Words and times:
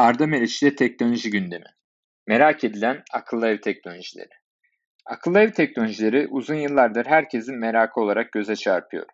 Arda 0.00 0.26
Meriç 0.26 0.62
ile 0.62 0.76
teknoloji 0.76 1.30
gündemi. 1.30 1.64
Merak 2.26 2.64
edilen 2.64 3.02
akıllı 3.12 3.48
ev 3.48 3.60
teknolojileri. 3.60 4.28
Akıllı 5.06 5.38
ev 5.40 5.50
teknolojileri 5.50 6.26
uzun 6.30 6.54
yıllardır 6.54 7.06
herkesin 7.06 7.58
merakı 7.58 8.00
olarak 8.00 8.32
göze 8.32 8.56
çarpıyor. 8.56 9.06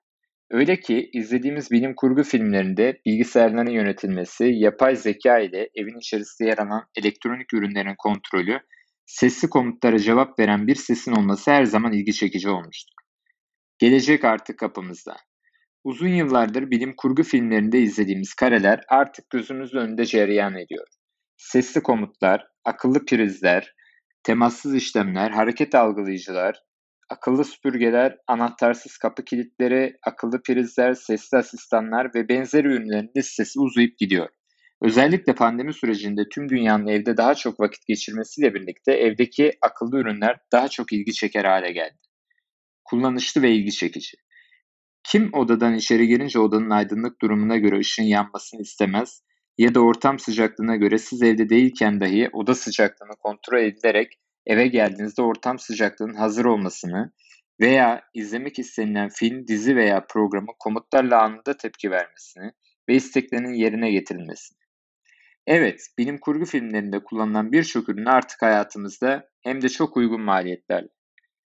Öyle 0.51 0.81
ki 0.81 1.11
izlediğimiz 1.13 1.71
bilim 1.71 1.95
kurgu 1.95 2.23
filmlerinde 2.23 3.01
bilgisayarların 3.07 3.71
yönetilmesi, 3.71 4.45
yapay 4.45 4.97
zeka 4.97 5.39
ile 5.39 5.71
evin 5.75 5.99
içerisinde 5.99 6.49
yer 6.49 6.59
alan 6.59 6.85
elektronik 6.97 7.55
ürünlerin 7.55 7.95
kontrolü, 7.99 8.61
sesli 9.07 9.49
komutlara 9.49 9.99
cevap 9.99 10.39
veren 10.39 10.67
bir 10.67 10.75
sesin 10.75 11.13
olması 11.13 11.51
her 11.51 11.65
zaman 11.65 11.93
ilgi 11.93 12.13
çekici 12.13 12.49
olmuştur. 12.49 12.95
Gelecek 13.79 14.25
artık 14.25 14.59
kapımızda. 14.59 15.17
Uzun 15.87 16.09
yıllardır 16.09 16.71
bilim 16.71 16.97
kurgu 16.97 17.23
filmlerinde 17.23 17.79
izlediğimiz 17.81 18.35
kareler 18.35 18.81
artık 18.89 19.31
gözümüzün 19.31 19.79
önünde 19.79 20.05
cereyan 20.05 20.55
ediyor. 20.57 20.87
Sesli 21.37 21.83
komutlar, 21.83 22.47
akıllı 22.65 23.05
prizler, 23.05 23.75
temassız 24.23 24.75
işlemler, 24.75 25.31
hareket 25.31 25.75
algılayıcılar, 25.75 26.63
akıllı 27.11 27.45
süpürgeler, 27.45 28.17
anahtarsız 28.27 28.99
kapı 28.99 29.25
kilitleri, 29.25 29.97
akıllı 30.07 30.43
prizler, 30.43 30.95
sesli 30.95 31.39
asistanlar 31.39 32.15
ve 32.15 32.29
benzeri 32.29 32.67
ürünlerin 32.67 33.11
listesi 33.17 33.61
uzayıp 33.61 33.99
gidiyor. 33.99 34.29
Özellikle 34.83 35.35
pandemi 35.35 35.75
sürecinde 35.75 36.23
tüm 36.33 36.49
dünyanın 36.49 36.87
evde 36.87 37.17
daha 37.17 37.35
çok 37.35 37.61
vakit 37.61 37.87
geçirmesiyle 37.87 38.55
birlikte 38.55 38.93
evdeki 38.93 39.53
akıllı 39.63 39.99
ürünler 39.99 40.37
daha 40.53 40.69
çok 40.69 40.93
ilgi 40.93 41.13
çeker 41.13 41.45
hale 41.45 41.73
geldi. 41.73 41.99
Kullanışlı 42.85 43.43
ve 43.43 43.51
ilgi 43.53 43.73
çekici. 43.73 44.26
Kim 45.09 45.31
odadan 45.33 45.75
içeri 45.75 46.09
girince 46.09 46.39
odanın 46.39 46.71
aydınlık 46.71 47.21
durumuna 47.21 47.57
göre 47.57 47.79
ışığın 47.79 48.05
yanmasını 48.05 48.61
istemez 48.61 49.23
ya 49.59 49.75
da 49.75 49.81
ortam 49.81 50.19
sıcaklığına 50.19 50.77
göre 50.77 50.99
siz 50.99 51.23
evde 51.23 51.49
değilken 51.49 52.01
dahi 52.01 52.31
oda 52.33 52.55
sıcaklığını 52.55 53.17
kontrol 53.19 53.59
edilerek 53.59 54.13
eve 54.47 54.67
geldiğinizde 54.67 55.23
ortam 55.23 55.59
sıcaklığının 55.59 56.15
hazır 56.15 56.45
olmasını 56.45 57.13
veya 57.61 58.03
izlemek 58.15 58.59
istenilen 58.59 59.09
film, 59.09 59.47
dizi 59.47 59.77
veya 59.77 60.07
programı 60.07 60.47
komutlarla 60.59 61.23
anında 61.23 61.57
tepki 61.57 61.91
vermesini 61.91 62.51
ve 62.89 62.95
isteklerinin 62.95 63.55
yerine 63.55 63.91
getirilmesini. 63.91 64.59
Evet, 65.47 65.81
bilim 65.99 66.19
kurgu 66.19 66.45
filmlerinde 66.45 67.05
kullanılan 67.05 67.53
birçok 67.53 67.89
ürün 67.89 68.05
artık 68.05 68.43
hayatımızda 68.43 69.29
hem 69.43 69.63
de 69.63 69.69
çok 69.69 69.97
uygun 69.97 70.21
maliyetlerle. 70.21 70.89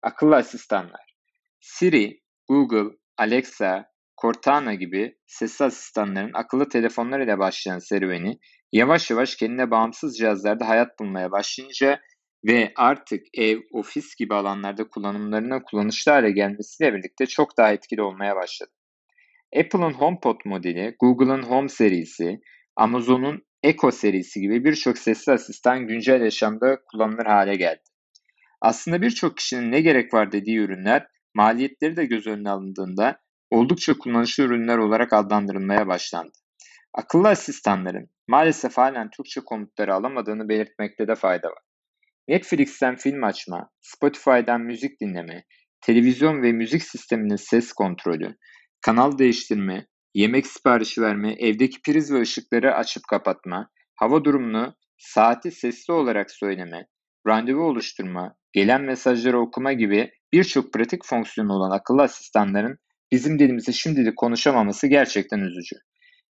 Akıllı 0.02 0.36
asistanlar. 0.36 1.16
Siri, 1.60 2.20
Google, 2.48 3.00
Alexa, 3.20 3.84
Cortana 4.22 4.74
gibi 4.74 5.16
sesli 5.26 5.64
asistanların 5.64 6.30
akıllı 6.34 6.68
telefonlar 6.68 7.20
ile 7.20 7.38
başlayan 7.38 7.78
serüveni 7.78 8.38
yavaş 8.72 9.10
yavaş 9.10 9.36
kendine 9.36 9.70
bağımsız 9.70 10.18
cihazlarda 10.18 10.68
hayat 10.68 10.98
bulmaya 10.98 11.30
başlayınca 11.30 12.00
ve 12.44 12.72
artık 12.76 13.26
ev, 13.34 13.58
ofis 13.72 14.16
gibi 14.16 14.34
alanlarda 14.34 14.88
kullanımlarına 14.88 15.62
kullanışlı 15.62 16.12
hale 16.12 16.30
gelmesiyle 16.30 16.94
birlikte 16.94 17.26
çok 17.26 17.58
daha 17.58 17.72
etkili 17.72 18.02
olmaya 18.02 18.36
başladı. 18.36 18.70
Apple'ın 19.56 19.92
HomePod 19.92 20.40
modeli, 20.44 20.96
Google'ın 21.00 21.42
Home 21.42 21.68
serisi, 21.68 22.40
Amazon'un 22.76 23.42
Echo 23.62 23.90
serisi 23.90 24.40
gibi 24.40 24.64
birçok 24.64 24.98
sesli 24.98 25.32
asistan 25.32 25.86
güncel 25.86 26.20
yaşamda 26.20 26.78
kullanılır 26.84 27.26
hale 27.26 27.56
geldi. 27.56 27.82
Aslında 28.60 29.02
birçok 29.02 29.36
kişinin 29.36 29.72
ne 29.72 29.80
gerek 29.80 30.14
var 30.14 30.32
dediği 30.32 30.58
ürünler 30.58 31.06
maliyetleri 31.34 31.96
de 31.96 32.04
göz 32.04 32.26
önüne 32.26 32.50
alındığında 32.50 33.20
oldukça 33.50 33.98
kullanışlı 33.98 34.44
ürünler 34.44 34.78
olarak 34.78 35.12
adlandırılmaya 35.12 35.86
başlandı. 35.86 36.32
Akıllı 36.94 37.28
asistanların 37.28 38.10
maalesef 38.28 38.76
halen 38.76 39.10
Türkçe 39.10 39.40
komutları 39.40 39.94
alamadığını 39.94 40.48
belirtmekte 40.48 41.08
de 41.08 41.14
fayda 41.14 41.48
var. 41.48 41.62
Netflix'ten 42.28 42.96
film 42.96 43.24
açma, 43.24 43.70
Spotify'dan 43.80 44.60
müzik 44.60 45.00
dinleme, 45.00 45.44
televizyon 45.80 46.42
ve 46.42 46.52
müzik 46.52 46.82
sisteminin 46.82 47.36
ses 47.36 47.72
kontrolü, 47.72 48.36
kanal 48.80 49.18
değiştirme, 49.18 49.86
yemek 50.14 50.46
siparişi 50.46 51.02
verme, 51.02 51.32
evdeki 51.32 51.82
priz 51.82 52.12
ve 52.12 52.20
ışıkları 52.20 52.74
açıp 52.74 53.02
kapatma, 53.10 53.70
hava 53.96 54.24
durumunu 54.24 54.74
saati 54.98 55.50
sesli 55.50 55.92
olarak 55.92 56.30
söyleme, 56.30 56.86
randevu 57.26 57.62
oluşturma, 57.62 58.34
gelen 58.52 58.82
mesajları 58.82 59.40
okuma 59.40 59.72
gibi 59.72 60.10
birçok 60.32 60.72
pratik 60.72 61.04
fonksiyonu 61.04 61.52
olan 61.52 61.70
akıllı 61.70 62.02
asistanların 62.02 62.78
bizim 63.12 63.38
dilimizi 63.38 63.72
şimdilik 63.72 64.16
konuşamaması 64.16 64.86
gerçekten 64.86 65.38
üzücü. 65.38 65.76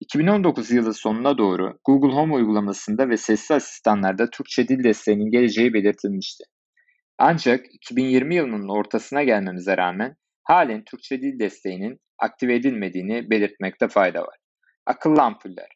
2019 0.00 0.70
yılı 0.70 0.94
sonuna 0.94 1.38
doğru 1.38 1.78
Google 1.84 2.14
Home 2.14 2.34
uygulamasında 2.34 3.08
ve 3.08 3.16
sesli 3.16 3.54
asistanlarda 3.54 4.30
Türkçe 4.30 4.68
dil 4.68 4.84
desteğinin 4.84 5.30
geleceği 5.30 5.74
belirtilmişti. 5.74 6.44
Ancak 7.18 7.66
2020 7.74 8.34
yılının 8.34 8.68
ortasına 8.68 9.22
gelmemize 9.22 9.76
rağmen 9.76 10.16
halen 10.42 10.84
Türkçe 10.84 11.20
dil 11.20 11.38
desteğinin 11.38 12.00
aktive 12.18 12.54
edilmediğini 12.54 13.30
belirtmekte 13.30 13.88
fayda 13.88 14.20
var. 14.20 14.36
Akıllı 14.86 15.22
ampuller. 15.22 15.68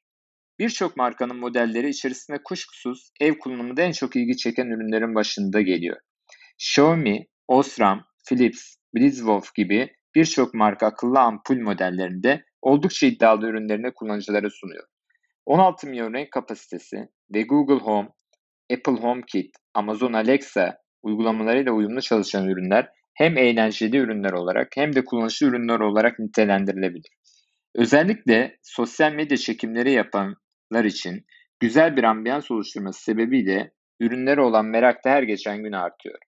Birçok 0.58 0.96
markanın 0.96 1.36
modelleri 1.36 1.88
içerisinde 1.88 2.38
kuşkusuz 2.44 3.10
ev 3.20 3.38
kullanımında 3.38 3.82
en 3.82 3.92
çok 3.92 4.16
ilgi 4.16 4.36
çeken 4.36 4.66
ürünlerin 4.66 5.14
başında 5.14 5.60
geliyor. 5.60 5.96
Xiaomi, 6.58 7.26
Osram, 7.48 8.04
Philips, 8.28 8.76
Blitzwolf 8.94 9.54
gibi 9.54 9.96
birçok 10.14 10.54
marka 10.54 10.86
akıllı 10.86 11.20
ampul 11.20 11.56
modellerinde 11.56 12.44
oldukça 12.62 13.06
iddialı 13.06 13.46
ürünlerini 13.46 13.94
kullanıcılara 13.94 14.50
sunuyor. 14.50 14.84
16 15.46 15.86
milyon 15.86 16.14
renk 16.14 16.30
kapasitesi 16.30 17.08
ve 17.34 17.42
Google 17.42 17.84
Home, 17.84 18.08
Apple 18.72 19.02
HomeKit, 19.02 19.56
Amazon 19.74 20.12
Alexa 20.12 20.78
uygulamalarıyla 21.02 21.72
uyumlu 21.72 22.00
çalışan 22.00 22.48
ürünler 22.48 22.88
hem 23.14 23.38
eğlenceli 23.38 23.96
ürünler 23.96 24.32
olarak 24.32 24.68
hem 24.76 24.94
de 24.94 25.04
kullanışlı 25.04 25.46
ürünler 25.46 25.80
olarak 25.80 26.18
nitelendirilebilir. 26.18 27.10
Özellikle 27.74 28.58
sosyal 28.62 29.12
medya 29.12 29.36
çekimleri 29.36 29.92
yapanlar 29.92 30.84
için 30.84 31.26
güzel 31.60 31.96
bir 31.96 32.04
ambiyans 32.04 32.50
oluşturması 32.50 33.02
sebebiyle 33.02 33.72
ürünlere 34.00 34.40
olan 34.40 34.66
merak 34.66 35.04
da 35.04 35.10
her 35.10 35.22
geçen 35.22 35.62
gün 35.62 35.72
artıyor. 35.72 36.18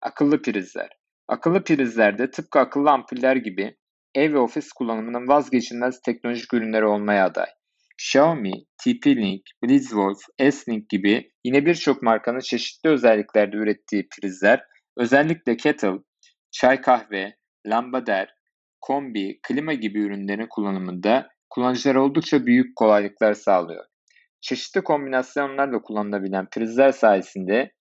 Akıllı 0.00 0.42
prizler. 0.42 1.01
Akıllı 1.28 1.64
prizlerde 1.64 2.30
tıpkı 2.30 2.58
akıllı 2.58 2.90
ampuller 2.90 3.36
gibi 3.36 3.76
ev 4.14 4.32
ve 4.32 4.38
ofis 4.38 4.72
kullanımının 4.72 5.28
vazgeçilmez 5.28 6.00
teknolojik 6.02 6.54
ürünleri 6.54 6.84
olmaya 6.84 7.24
aday. 7.24 7.46
Xiaomi, 8.00 8.52
TP-Link, 8.80 9.42
Blitzwolf, 9.64 10.18
S-Link 10.50 10.88
gibi 10.88 11.30
yine 11.44 11.66
birçok 11.66 12.02
markanın 12.02 12.40
çeşitli 12.40 12.90
özelliklerde 12.90 13.56
ürettiği 13.56 14.08
prizler 14.08 14.64
özellikle 14.96 15.56
kettle, 15.56 15.98
çay 16.50 16.80
kahve, 16.80 17.36
lambader, 17.66 18.34
kombi, 18.80 19.40
klima 19.42 19.72
gibi 19.72 20.00
ürünlerin 20.00 20.46
kullanımında 20.50 21.28
kullanıcılara 21.50 22.02
oldukça 22.02 22.46
büyük 22.46 22.76
kolaylıklar 22.76 23.34
sağlıyor. 23.34 23.84
Çeşitli 24.40 24.82
kombinasyonlarla 24.82 25.82
kullanılabilen 25.82 26.46
prizler 26.50 26.92
sayesinde 26.92 27.72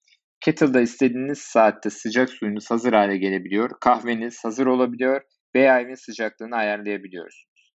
kettle'da 0.41 0.81
istediğiniz 0.81 1.40
saatte 1.40 1.90
sıcak 1.90 2.29
suyunuz 2.29 2.72
hazır 2.72 2.94
hale 2.94 3.18
gelebiliyor, 3.18 3.69
kahveniz 3.81 4.44
hazır 4.44 4.66
olabiliyor 4.66 5.22
veya 5.56 5.79
evin 5.79 5.96
sıcaklığını 5.96 6.56
ayarlayabiliyorsunuz. 6.56 7.74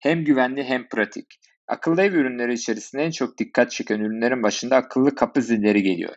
Hem 0.00 0.24
güvenli 0.24 0.64
hem 0.64 0.88
pratik. 0.88 1.26
Akıllı 1.68 2.02
ev 2.02 2.12
ürünleri 2.12 2.52
içerisinde 2.52 3.02
en 3.02 3.10
çok 3.10 3.38
dikkat 3.38 3.70
çeken 3.70 4.00
ürünlerin 4.00 4.42
başında 4.42 4.76
akıllı 4.76 5.14
kapı 5.14 5.42
zilleri 5.42 5.82
geliyor. 5.82 6.14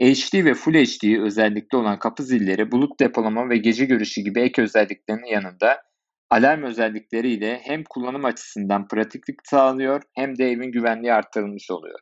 HD 0.00 0.44
ve 0.44 0.54
Full 0.54 0.74
HD 0.74 1.22
özellikli 1.22 1.76
olan 1.76 1.98
kapı 1.98 2.22
zilleri 2.22 2.72
bulut 2.72 3.00
depolama 3.00 3.48
ve 3.48 3.56
gece 3.56 3.84
görüşü 3.84 4.20
gibi 4.20 4.40
ek 4.40 4.62
özelliklerinin 4.62 5.26
yanında 5.26 5.82
alarm 6.30 6.62
özellikleriyle 6.62 7.60
hem 7.64 7.84
kullanım 7.84 8.24
açısından 8.24 8.88
pratiklik 8.88 9.36
sağlıyor 9.44 10.02
hem 10.14 10.38
de 10.38 10.44
evin 10.44 10.72
güvenliği 10.72 11.12
artırılmış 11.12 11.70
oluyor. 11.70 11.98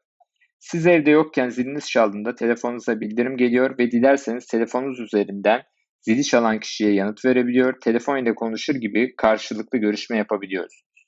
Siz 0.59 0.87
evde 0.87 1.11
yokken 1.11 1.49
ziliniz 1.49 1.91
çaldığında 1.91 2.35
telefonunuza 2.35 3.01
bildirim 3.01 3.37
geliyor 3.37 3.79
ve 3.79 3.91
dilerseniz 3.91 4.47
telefonunuz 4.47 5.01
üzerinden 5.01 5.63
zili 6.01 6.25
çalan 6.25 6.61
kişiye 6.61 6.93
yanıt 6.93 7.25
verebiliyor, 7.25 7.81
telefon 7.81 8.17
ile 8.17 8.35
konuşur 8.35 8.75
gibi 8.75 9.17
karşılıklı 9.17 9.79
görüşme 9.79 10.17
yapabiliyorsunuz. 10.17 11.05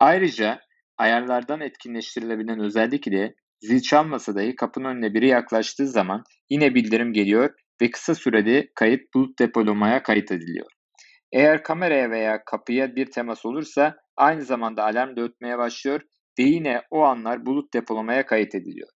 Ayrıca 0.00 0.60
ayarlardan 0.98 1.60
etkinleştirilebilen 1.60 2.60
özellik 2.60 3.06
ile 3.06 3.34
zil 3.60 3.80
çalmasa 3.80 4.34
dahi 4.34 4.56
kapının 4.56 4.88
önüne 4.88 5.14
biri 5.14 5.28
yaklaştığı 5.28 5.86
zaman 5.86 6.22
yine 6.50 6.74
bildirim 6.74 7.12
geliyor 7.12 7.50
ve 7.82 7.90
kısa 7.90 8.14
sürede 8.14 8.68
kayıt 8.74 9.14
bulut 9.14 9.38
depolamaya 9.38 10.02
kayıt 10.02 10.32
ediliyor. 10.32 10.66
Eğer 11.32 11.62
kameraya 11.62 12.10
veya 12.10 12.44
kapıya 12.44 12.96
bir 12.96 13.06
temas 13.06 13.46
olursa 13.46 13.96
aynı 14.16 14.42
zamanda 14.42 14.84
alarm 14.84 15.16
da 15.16 15.22
ötmeye 15.22 15.58
başlıyor 15.58 16.00
ve 16.38 16.42
yine 16.42 16.82
o 16.90 17.02
anlar 17.02 17.46
bulut 17.46 17.74
depolamaya 17.74 18.26
kayıt 18.26 18.54
ediliyor. 18.54 18.88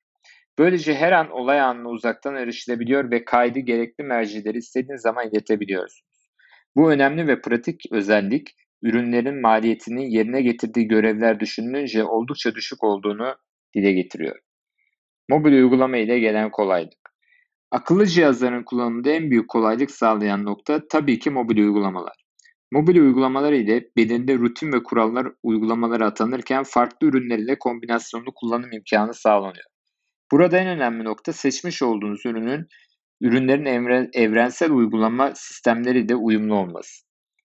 Böylece 0.59 0.95
her 0.95 1.13
an 1.13 1.31
olay 1.31 1.61
anına 1.61 1.89
uzaktan 1.89 2.37
erişilebiliyor 2.37 3.11
ve 3.11 3.25
kaydı 3.25 3.59
gerekli 3.59 4.05
mercileri 4.05 4.59
istediğiniz 4.59 5.03
zaman 5.03 5.29
iletebiliyorsunuz. 5.29 6.29
Bu 6.77 6.93
önemli 6.93 7.29
ve 7.29 7.41
pratik 7.41 7.83
özellik 7.93 8.49
ürünlerin 8.83 9.41
maliyetini 9.41 10.15
yerine 10.15 10.43
getirdiği 10.43 10.89
görevler 10.89 11.41
düşünülünce 11.41 12.05
oldukça 12.05 12.55
düşük 12.55 12.85
olduğunu 12.85 13.35
dile 13.75 13.93
getiriyor. 13.93 14.39
Mobil 15.29 15.53
uygulama 15.53 15.97
ile 15.97 16.19
gelen 16.19 16.51
kolaylık. 16.51 16.99
Akıllı 17.71 18.07
cihazların 18.07 18.65
kullanımında 18.65 19.11
en 19.11 19.31
büyük 19.31 19.49
kolaylık 19.49 19.91
sağlayan 19.91 20.45
nokta 20.45 20.89
tabii 20.89 21.19
ki 21.19 21.31
mobil 21.31 21.59
uygulamalar. 21.59 22.28
Mobil 22.73 22.97
uygulamalar 23.01 23.53
ile 23.53 23.91
belirli 23.97 24.39
rutin 24.39 24.73
ve 24.73 24.83
kurallar 24.83 25.29
uygulamalara 25.43 26.07
atanırken 26.07 26.63
farklı 26.63 27.07
ürünler 27.07 27.39
ile 27.39 27.59
kombinasyonlu 27.59 28.35
kullanım 28.35 28.73
imkanı 28.73 29.15
sağlanıyor. 29.15 29.65
Burada 30.33 30.59
en 30.59 30.69
önemli 30.69 31.05
nokta 31.05 31.33
seçmiş 31.33 31.83
olduğunuz 31.83 32.27
ürünün 32.27 32.67
ürünlerin 33.21 33.65
evren, 33.65 34.09
evrensel 34.13 34.71
uygulama 34.71 35.35
sistemleri 35.35 36.09
de 36.09 36.15
uyumlu 36.17 36.55
olması. 36.55 37.05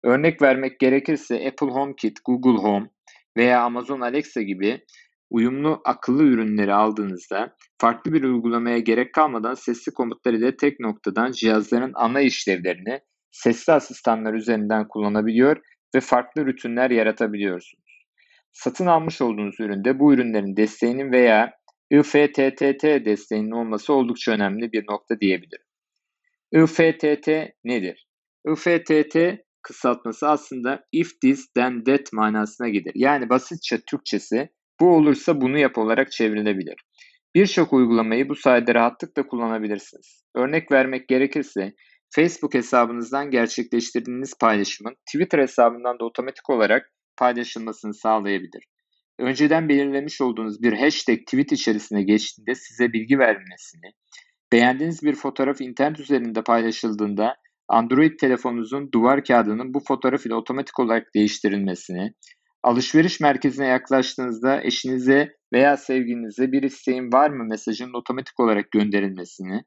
Örnek 0.04 0.42
vermek 0.42 0.80
gerekirse 0.80 1.48
Apple 1.48 1.66
HomeKit, 1.66 2.18
Google 2.24 2.62
Home 2.62 2.90
veya 3.36 3.62
Amazon 3.62 4.00
Alexa 4.00 4.42
gibi 4.42 4.84
uyumlu 5.30 5.80
akıllı 5.84 6.22
ürünleri 6.22 6.74
aldığınızda 6.74 7.56
farklı 7.80 8.12
bir 8.12 8.22
uygulamaya 8.22 8.78
gerek 8.78 9.14
kalmadan 9.14 9.54
sesli 9.54 9.92
komutlar 9.92 10.32
ile 10.34 10.56
tek 10.56 10.80
noktadan 10.80 11.32
cihazların 11.32 11.92
ana 11.94 12.20
işlevlerini 12.20 13.00
sesli 13.42 13.72
asistanlar 13.72 14.34
üzerinden 14.34 14.88
kullanabiliyor 14.88 15.56
ve 15.94 16.00
farklı 16.00 16.46
rutinler 16.46 16.90
yaratabiliyorsunuz. 16.90 18.06
Satın 18.52 18.86
almış 18.86 19.20
olduğunuz 19.20 19.60
üründe 19.60 19.98
bu 19.98 20.14
ürünlerin 20.14 20.56
desteğinin 20.56 21.12
veya 21.12 21.52
IFTTT 21.90 22.82
desteğinin 22.82 23.50
olması 23.50 23.92
oldukça 23.92 24.32
önemli 24.32 24.72
bir 24.72 24.84
nokta 24.90 25.20
diyebilirim. 25.20 25.64
IFTT 26.52 27.28
nedir? 27.64 28.06
IFTT 28.48 29.16
kısaltması 29.62 30.28
aslında 30.28 30.84
if 30.92 31.20
this 31.20 31.52
then 31.54 31.84
that 31.84 32.12
manasına 32.12 32.68
gelir. 32.68 32.92
Yani 32.94 33.28
basitçe 33.28 33.80
Türkçesi 33.90 34.48
bu 34.80 34.96
olursa 34.96 35.40
bunu 35.40 35.58
yap 35.58 35.78
olarak 35.78 36.12
çevrilebilir. 36.12 36.76
Birçok 37.34 37.72
uygulamayı 37.72 38.28
bu 38.28 38.34
sayede 38.34 38.74
rahatlıkla 38.74 39.26
kullanabilirsiniz. 39.26 40.24
Örnek 40.34 40.72
vermek 40.72 41.08
gerekirse 41.08 41.72
Facebook 42.10 42.54
hesabınızdan 42.54 43.30
gerçekleştirdiğiniz 43.30 44.38
paylaşımın 44.40 44.94
Twitter 45.06 45.38
hesabından 45.38 45.98
da 45.98 46.04
otomatik 46.04 46.50
olarak 46.50 46.92
paylaşılmasını 47.16 47.94
sağlayabilir. 47.94 48.64
Önceden 49.18 49.68
belirlemiş 49.68 50.20
olduğunuz 50.20 50.62
bir 50.62 50.72
hashtag 50.72 51.18
tweet 51.18 51.52
içerisine 51.52 52.02
geçtiğinde 52.02 52.54
size 52.54 52.92
bilgi 52.92 53.18
vermesini, 53.18 53.92
beğendiğiniz 54.52 55.02
bir 55.02 55.14
fotoğraf 55.14 55.60
internet 55.60 56.00
üzerinde 56.00 56.42
paylaşıldığında 56.42 57.36
Android 57.68 58.18
telefonunuzun 58.20 58.92
duvar 58.92 59.24
kağıdının 59.24 59.74
bu 59.74 59.80
fotoğraf 59.88 60.26
ile 60.26 60.34
otomatik 60.34 60.80
olarak 60.80 61.14
değiştirilmesini, 61.14 62.12
alışveriş 62.62 63.20
merkezine 63.20 63.66
yaklaştığınızda 63.66 64.62
eşinize 64.62 65.36
veya 65.52 65.76
sevgilinize 65.76 66.52
bir 66.52 66.62
isteğin 66.62 67.12
var 67.12 67.30
mı 67.30 67.44
mesajının 67.44 67.98
otomatik 67.98 68.40
olarak 68.40 68.70
gönderilmesini, 68.70 69.62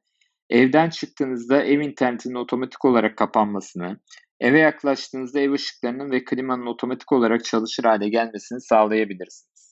evden 0.50 0.90
çıktığınızda 0.90 1.64
ev 1.64 1.80
internetinin 1.80 2.34
otomatik 2.34 2.84
olarak 2.84 3.16
kapanmasını, 3.16 4.00
eve 4.40 4.58
yaklaştığınızda 4.58 5.40
ev 5.40 5.52
ışıklarının 5.52 6.10
ve 6.10 6.24
klimanın 6.24 6.66
otomatik 6.66 7.12
olarak 7.12 7.44
çalışır 7.44 7.84
hale 7.84 8.08
gelmesini 8.08 8.60
sağlayabilirsiniz. 8.60 9.70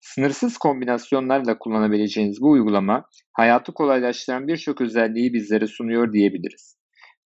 Sınırsız 0.00 0.58
kombinasyonlarla 0.58 1.58
kullanabileceğiniz 1.58 2.40
bu 2.40 2.50
uygulama 2.50 3.04
hayatı 3.32 3.72
kolaylaştıran 3.72 4.48
birçok 4.48 4.80
özelliği 4.80 5.32
bizlere 5.32 5.66
sunuyor 5.66 6.12
diyebiliriz. 6.12 6.76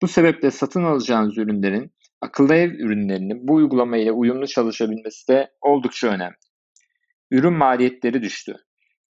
Bu 0.01 0.07
sebeple 0.07 0.51
satın 0.51 0.83
alacağınız 0.83 1.37
ürünlerin 1.37 1.91
akıllı 2.21 2.55
ev 2.55 2.71
ürünlerinin 2.71 3.47
bu 3.47 3.53
uygulama 3.53 3.97
ile 3.97 4.11
uyumlu 4.11 4.47
çalışabilmesi 4.47 5.27
de 5.27 5.51
oldukça 5.61 6.07
önemli. 6.07 6.35
Ürün 7.31 7.53
maliyetleri 7.53 8.21
düştü. 8.21 8.55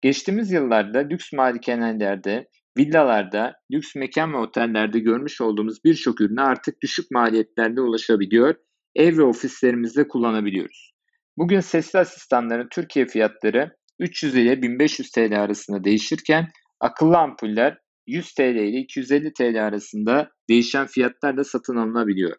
Geçtiğimiz 0.02 0.52
yıllarda 0.52 0.98
lüks 0.98 1.32
malikanelerde, 1.32 2.48
villalarda, 2.78 3.54
lüks 3.72 3.94
mekan 3.94 4.32
ve 4.32 4.36
otellerde 4.36 4.98
görmüş 4.98 5.40
olduğumuz 5.40 5.84
birçok 5.84 6.20
ürüne 6.20 6.40
artık 6.40 6.82
düşük 6.82 7.10
maliyetlerde 7.10 7.80
ulaşabiliyor, 7.80 8.54
ev 8.94 9.19
ve 9.19 9.22
ofislerimizde 9.22 10.08
kullanabiliyoruz. 10.08 10.92
Bugün 11.38 11.60
sesli 11.60 11.98
asistanların 11.98 12.69
Türkiye 12.70 13.06
fiyatları 13.06 13.76
300 13.98 14.36
ile 14.36 14.62
1500 14.62 15.10
TL 15.10 15.42
arasında 15.42 15.84
değişirken 15.84 16.48
akıllı 16.80 17.19
ampuller 17.19 17.78
100 18.06 18.34
TL 18.34 18.40
ile 18.40 18.78
250 18.78 19.32
TL 19.32 19.66
arasında 19.66 20.30
değişen 20.48 20.86
fiyatlarla 20.86 21.44
satın 21.44 21.76
alınabiliyor. 21.76 22.36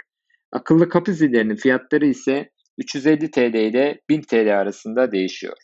Akıllı 0.52 0.90
kapı 0.90 1.14
zillerinin 1.14 1.56
fiyatları 1.56 2.06
ise 2.06 2.50
350 2.78 3.32
TL 3.32 3.54
ile 3.54 4.02
1000 4.10 4.22
TL 4.22 4.60
arasında 4.60 5.12
değişiyor. 5.12 5.58